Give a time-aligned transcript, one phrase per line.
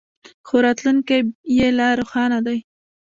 [0.47, 1.19] خو راتلونکی
[1.57, 2.59] یې لا روښانه دی.